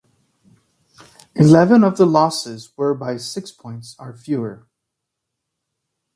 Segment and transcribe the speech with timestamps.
[1.35, 4.65] Eleven of the losses were by six points are fewer.